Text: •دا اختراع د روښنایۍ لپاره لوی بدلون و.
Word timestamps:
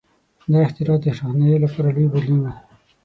•دا 0.51 0.59
اختراع 0.65 0.97
د 0.99 1.05
روښنایۍ 1.07 1.57
لپاره 1.63 1.89
لوی 1.95 2.07
بدلون 2.13 2.39
و. 2.43 2.47